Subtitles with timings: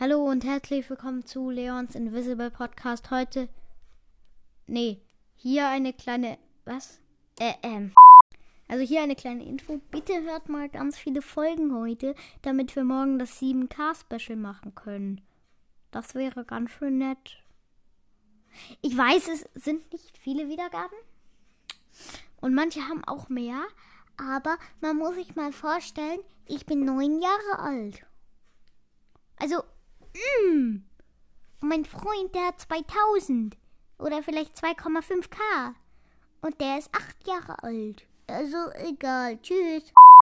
[0.00, 3.10] Hallo und herzlich willkommen zu Leons Invisible Podcast.
[3.10, 3.50] Heute.
[4.66, 5.02] Nee,
[5.36, 6.38] hier eine kleine.
[6.64, 6.98] Was?
[7.38, 7.92] Äh, ähm.
[8.66, 9.78] Also hier eine kleine Info.
[9.90, 15.20] Bitte hört mal ganz viele Folgen heute, damit wir morgen das 7K-Special machen können.
[15.90, 17.44] Das wäre ganz schön nett.
[18.80, 20.96] Ich weiß, es sind nicht viele Wiedergaben.
[22.40, 23.60] Und manche haben auch mehr.
[24.16, 28.06] Aber man muss sich mal vorstellen, ich bin neun Jahre alt.
[29.36, 29.62] Also,
[30.14, 30.82] mm,
[31.60, 33.56] mein Freund, der hat 2000
[33.98, 35.74] oder vielleicht 2,5k.
[36.42, 38.06] Und der ist acht Jahre alt.
[38.26, 39.38] Also egal.
[39.42, 39.92] Tschüss.